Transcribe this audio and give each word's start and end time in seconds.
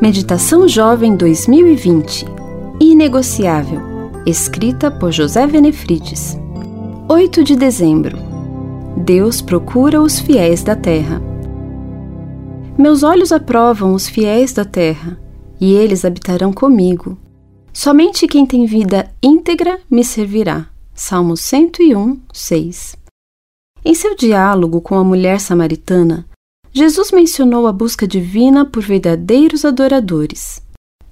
Meditação 0.00 0.68
Jovem 0.68 1.16
2020 1.16 2.26
Inegociável, 2.80 3.80
escrita 4.24 4.90
por 4.90 5.10
José 5.10 5.46
Venefrides. 5.46 6.38
8 7.08 7.42
de 7.42 7.56
dezembro 7.56 8.16
Deus 8.96 9.42
procura 9.42 10.00
os 10.00 10.20
fiéis 10.20 10.62
da 10.62 10.76
terra. 10.76 11.20
Meus 12.78 13.02
olhos 13.02 13.32
aprovam 13.32 13.94
os 13.94 14.08
fiéis 14.08 14.52
da 14.52 14.64
terra, 14.64 15.20
e 15.60 15.72
eles 15.72 16.04
habitarão 16.04 16.52
comigo. 16.52 17.18
Somente 17.72 18.28
quem 18.28 18.46
tem 18.46 18.64
vida 18.64 19.10
íntegra 19.22 19.80
me 19.90 20.04
servirá. 20.04 20.68
Salmo 20.94 21.36
101, 21.36 22.20
6. 22.32 22.96
Em 23.84 23.94
seu 23.94 24.14
diálogo 24.14 24.80
com 24.80 24.94
a 24.94 25.04
mulher 25.04 25.40
samaritana, 25.40 26.24
Jesus 26.76 27.10
mencionou 27.10 27.66
a 27.66 27.72
busca 27.72 28.06
divina 28.06 28.62
por 28.66 28.82
verdadeiros 28.82 29.64
adoradores. 29.64 30.62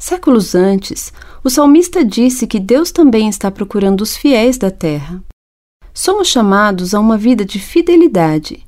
Séculos 0.00 0.54
antes, 0.54 1.12
o 1.44 1.50
salmista 1.50 2.02
disse 2.02 2.46
que 2.46 2.58
Deus 2.58 2.90
também 2.90 3.28
está 3.28 3.50
procurando 3.50 4.00
os 4.00 4.16
fiéis 4.16 4.56
da 4.56 4.70
terra. 4.70 5.22
Somos 5.92 6.28
chamados 6.28 6.94
a 6.94 6.98
uma 6.98 7.18
vida 7.18 7.44
de 7.44 7.58
fidelidade. 7.58 8.66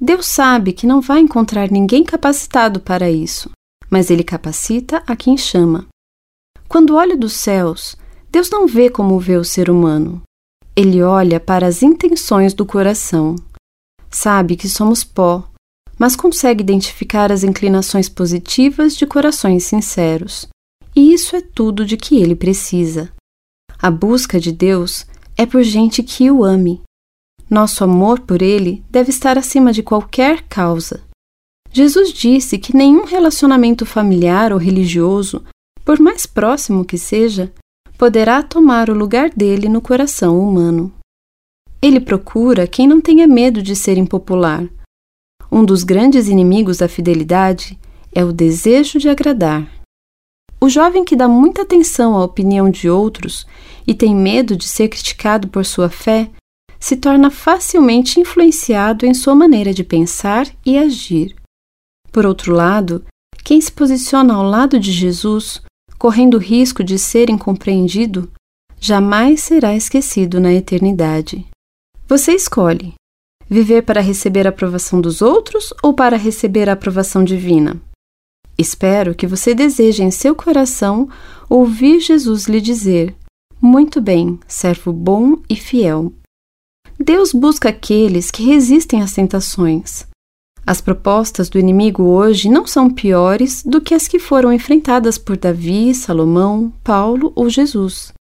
Deus 0.00 0.26
sabe 0.26 0.72
que 0.72 0.86
não 0.86 1.00
vai 1.00 1.18
encontrar 1.18 1.72
ninguém 1.72 2.04
capacitado 2.04 2.78
para 2.78 3.10
isso, 3.10 3.50
mas 3.90 4.08
Ele 4.08 4.22
capacita 4.22 5.02
a 5.08 5.16
quem 5.16 5.36
chama. 5.36 5.88
Quando 6.68 6.94
olha 6.94 7.16
dos 7.16 7.32
céus, 7.32 7.96
Deus 8.30 8.48
não 8.48 8.64
vê 8.68 8.88
como 8.88 9.18
vê 9.18 9.36
o 9.36 9.42
ser 9.42 9.68
humano. 9.68 10.22
Ele 10.76 11.02
olha 11.02 11.40
para 11.40 11.66
as 11.66 11.82
intenções 11.82 12.54
do 12.54 12.64
coração. 12.64 13.34
Sabe 14.08 14.54
que 14.54 14.68
somos 14.68 15.02
pó, 15.02 15.47
mas 15.98 16.14
consegue 16.14 16.62
identificar 16.62 17.32
as 17.32 17.42
inclinações 17.42 18.08
positivas 18.08 18.96
de 18.96 19.06
corações 19.06 19.64
sinceros. 19.64 20.46
E 20.94 21.12
isso 21.12 21.34
é 21.34 21.40
tudo 21.40 21.84
de 21.84 21.96
que 21.96 22.16
ele 22.16 22.36
precisa. 22.36 23.12
A 23.80 23.90
busca 23.90 24.38
de 24.38 24.52
Deus 24.52 25.06
é 25.36 25.44
por 25.44 25.62
gente 25.62 26.02
que 26.02 26.30
o 26.30 26.44
ame. 26.44 26.80
Nosso 27.50 27.82
amor 27.82 28.20
por 28.20 28.42
ele 28.42 28.84
deve 28.90 29.10
estar 29.10 29.38
acima 29.38 29.72
de 29.72 29.82
qualquer 29.82 30.42
causa. 30.42 31.02
Jesus 31.72 32.12
disse 32.12 32.58
que 32.58 32.76
nenhum 32.76 33.04
relacionamento 33.04 33.84
familiar 33.86 34.52
ou 34.52 34.58
religioso, 34.58 35.44
por 35.84 35.98
mais 35.98 36.26
próximo 36.26 36.84
que 36.84 36.98
seja, 36.98 37.52
poderá 37.96 38.42
tomar 38.42 38.90
o 38.90 38.94
lugar 38.94 39.30
dele 39.30 39.68
no 39.68 39.80
coração 39.80 40.38
humano. 40.38 40.92
Ele 41.80 42.00
procura 42.00 42.66
quem 42.66 42.86
não 42.86 43.00
tenha 43.00 43.26
medo 43.26 43.62
de 43.62 43.76
ser 43.76 43.96
impopular. 43.96 44.68
Um 45.50 45.64
dos 45.64 45.82
grandes 45.82 46.28
inimigos 46.28 46.78
da 46.78 46.88
fidelidade 46.88 47.78
é 48.14 48.24
o 48.24 48.32
desejo 48.32 48.98
de 48.98 49.08
agradar. 49.08 49.66
O 50.60 50.68
jovem 50.68 51.04
que 51.04 51.16
dá 51.16 51.28
muita 51.28 51.62
atenção 51.62 52.16
à 52.16 52.24
opinião 52.24 52.68
de 52.68 52.90
outros 52.90 53.46
e 53.86 53.94
tem 53.94 54.14
medo 54.14 54.56
de 54.56 54.66
ser 54.66 54.88
criticado 54.88 55.48
por 55.48 55.64
sua 55.64 55.88
fé 55.88 56.30
se 56.80 56.96
torna 56.96 57.30
facilmente 57.30 58.20
influenciado 58.20 59.06
em 59.06 59.14
sua 59.14 59.34
maneira 59.34 59.72
de 59.72 59.82
pensar 59.82 60.46
e 60.64 60.76
agir. 60.78 61.34
Por 62.12 62.26
outro 62.26 62.54
lado, 62.54 63.04
quem 63.44 63.60
se 63.60 63.72
posiciona 63.72 64.34
ao 64.34 64.42
lado 64.42 64.78
de 64.78 64.92
Jesus 64.92 65.62
correndo 65.98 66.34
o 66.34 66.40
risco 66.40 66.84
de 66.84 66.98
ser 66.98 67.28
incompreendido, 67.28 68.30
jamais 68.80 69.42
será 69.42 69.74
esquecido 69.74 70.38
na 70.38 70.52
eternidade. 70.52 71.44
Você 72.06 72.32
escolhe 72.32 72.94
viver 73.48 73.82
para 73.82 74.00
receber 74.00 74.46
a 74.46 74.50
aprovação 74.50 75.00
dos 75.00 75.22
outros 75.22 75.72
ou 75.82 75.94
para 75.94 76.16
receber 76.16 76.68
a 76.68 76.74
aprovação 76.74 77.24
divina? 77.24 77.80
Espero 78.56 79.14
que 79.14 79.26
você 79.26 79.54
deseje 79.54 80.02
em 80.02 80.10
seu 80.10 80.34
coração 80.34 81.08
ouvir 81.48 82.00
Jesus 82.00 82.46
lhe 82.46 82.60
dizer: 82.60 83.14
Muito 83.62 84.00
bem, 84.00 84.38
servo 84.48 84.92
bom 84.92 85.36
e 85.48 85.54
fiel. 85.54 86.12
Deus 86.98 87.32
busca 87.32 87.68
aqueles 87.68 88.30
que 88.30 88.42
resistem 88.42 89.00
às 89.00 89.12
tentações. 89.12 90.06
As 90.66 90.80
propostas 90.80 91.48
do 91.48 91.58
inimigo 91.58 92.02
hoje 92.02 92.50
não 92.50 92.66
são 92.66 92.90
piores 92.90 93.62
do 93.64 93.80
que 93.80 93.94
as 93.94 94.06
que 94.06 94.18
foram 94.18 94.52
enfrentadas 94.52 95.16
por 95.16 95.36
Davi, 95.36 95.94
Salomão, 95.94 96.72
Paulo 96.84 97.32
ou 97.34 97.48
Jesus. 97.48 98.12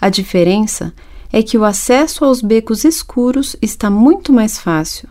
A 0.00 0.08
diferença 0.08 0.94
é 1.32 1.42
que 1.42 1.56
o 1.56 1.64
acesso 1.64 2.24
aos 2.24 2.40
becos 2.40 2.84
escuros 2.84 3.56
está 3.62 3.88
muito 3.88 4.32
mais 4.32 4.58
fácil. 4.58 5.08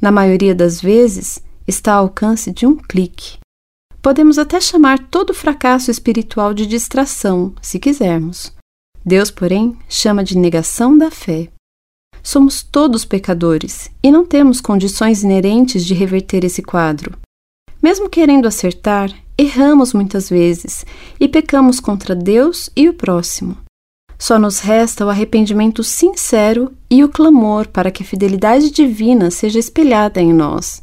Na 0.00 0.10
maioria 0.10 0.54
das 0.54 0.80
vezes, 0.80 1.42
está 1.66 1.94
ao 1.94 2.04
alcance 2.04 2.52
de 2.52 2.66
um 2.66 2.76
clique. 2.76 3.38
Podemos 4.02 4.38
até 4.38 4.60
chamar 4.60 4.98
todo 5.08 5.34
fracasso 5.34 5.90
espiritual 5.90 6.54
de 6.54 6.66
distração, 6.66 7.54
se 7.60 7.78
quisermos. 7.78 8.52
Deus, 9.04 9.30
porém, 9.30 9.76
chama 9.88 10.22
de 10.22 10.36
negação 10.36 10.96
da 10.96 11.10
fé. 11.10 11.48
Somos 12.22 12.62
todos 12.62 13.04
pecadores 13.04 13.90
e 14.02 14.10
não 14.10 14.24
temos 14.24 14.60
condições 14.60 15.22
inerentes 15.22 15.84
de 15.84 15.94
reverter 15.94 16.44
esse 16.44 16.62
quadro. 16.62 17.16
Mesmo 17.82 18.08
querendo 18.08 18.46
acertar, 18.46 19.12
erramos 19.38 19.92
muitas 19.92 20.28
vezes 20.28 20.84
e 21.20 21.28
pecamos 21.28 21.78
contra 21.78 22.14
Deus 22.14 22.68
e 22.76 22.88
o 22.88 22.94
próximo. 22.94 23.56
Só 24.18 24.38
nos 24.38 24.60
resta 24.60 25.04
o 25.04 25.10
arrependimento 25.10 25.84
sincero 25.84 26.72
e 26.90 27.04
o 27.04 27.08
clamor 27.08 27.68
para 27.68 27.90
que 27.90 28.02
a 28.02 28.06
fidelidade 28.06 28.70
divina 28.70 29.30
seja 29.30 29.58
espelhada 29.58 30.20
em 30.20 30.32
nós. 30.32 30.82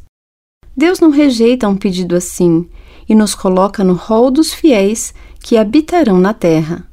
Deus 0.76 1.00
não 1.00 1.10
rejeita 1.10 1.68
um 1.68 1.76
pedido 1.76 2.16
assim 2.16 2.68
e 3.08 3.14
nos 3.14 3.34
coloca 3.34 3.84
no 3.84 3.94
rol 3.94 4.30
dos 4.30 4.52
fiéis 4.52 5.12
que 5.40 5.56
habitarão 5.56 6.18
na 6.18 6.32
terra. 6.32 6.88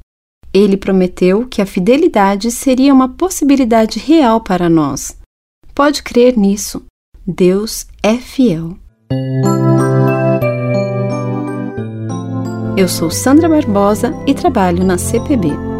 Ele 0.53 0.75
prometeu 0.75 1.47
que 1.47 1.61
a 1.61 1.65
fidelidade 1.65 2.51
seria 2.51 2.93
uma 2.93 3.07
possibilidade 3.07 3.99
real 3.99 4.41
para 4.41 4.69
nós. 4.69 5.17
Pode 5.73 6.03
crer 6.03 6.37
nisso. 6.37 6.83
Deus 7.25 7.85
é 8.03 8.17
fiel. 8.17 8.77
Eu 12.75 12.89
sou 12.89 13.09
Sandra 13.09 13.47
Barbosa 13.47 14.13
e 14.27 14.33
trabalho 14.33 14.83
na 14.83 14.97
CPB. 14.97 15.70